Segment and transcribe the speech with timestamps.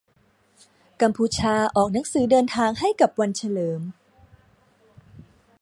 [1.01, 3.81] กัมพูชาออกหนังสือเดินทางให้กับวันเฉลิม